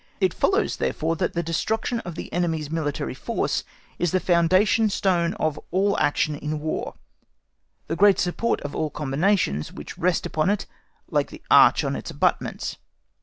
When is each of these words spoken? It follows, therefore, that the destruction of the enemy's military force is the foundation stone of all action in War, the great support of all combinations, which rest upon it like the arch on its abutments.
It 0.19 0.33
follows, 0.33 0.77
therefore, 0.77 1.15
that 1.17 1.33
the 1.33 1.43
destruction 1.43 1.99
of 1.99 2.15
the 2.15 2.33
enemy's 2.33 2.71
military 2.71 3.13
force 3.13 3.63
is 3.99 4.09
the 4.11 4.19
foundation 4.19 4.89
stone 4.89 5.35
of 5.35 5.59
all 5.69 5.95
action 5.99 6.33
in 6.35 6.59
War, 6.59 6.95
the 7.85 7.95
great 7.95 8.17
support 8.17 8.59
of 8.61 8.75
all 8.75 8.89
combinations, 8.89 9.71
which 9.71 9.99
rest 9.99 10.25
upon 10.25 10.49
it 10.49 10.65
like 11.11 11.29
the 11.29 11.43
arch 11.51 11.83
on 11.83 11.95
its 11.95 12.09
abutments. 12.09 12.77